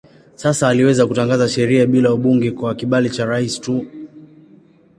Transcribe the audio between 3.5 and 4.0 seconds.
tu.